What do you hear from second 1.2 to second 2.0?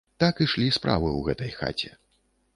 гэтай хаце.